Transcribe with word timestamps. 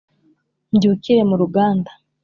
Mbyukire 0.75 1.21
mu 1.29 1.35
ruganda, 1.41 1.91